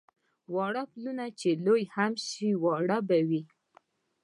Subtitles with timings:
[0.53, 3.41] واړه پلونه چې لوی هم شي واړه به وي.